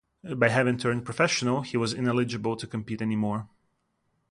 [0.35, 3.47] By having turned ‘professional’ he was ineligible to compete any more.